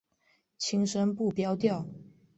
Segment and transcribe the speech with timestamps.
[0.57, 1.85] 轻声不标调。